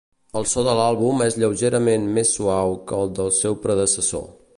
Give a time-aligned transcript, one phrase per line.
[0.39, 4.27] El so de l'àlbum és lleugerament més suau que el del seu predecessor.